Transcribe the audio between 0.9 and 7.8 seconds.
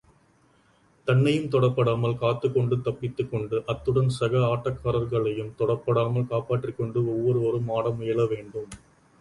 தன்னையும் தொடப்படாமல் காத்துக்கொண்டு, தப்பித்துக்கொண்டு, அத்துடன் சக ஆட்டக்காரர்களையும் தொடப்படாமல் காப்பாற்றிக்கொண்டு, ஒவ்வொருவரும்